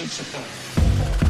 It's 0.00 0.20
é 0.20 1.24
a 1.24 1.27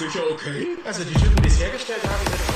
sicher 0.00 0.22
okay? 0.32 0.66
Also 0.84 1.04
die 1.04 1.12
Typen, 1.12 1.42
die 1.42 1.48
es 1.48 1.60
hergestellt 1.60 2.02
haben, 2.04 2.24
sind 2.24 2.49